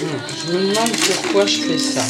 Je 0.00 0.52
me 0.52 0.60
demande 0.60 0.96
pourquoi 1.22 1.44
je 1.44 1.60
fais 1.60 1.78
ça. 1.78 2.02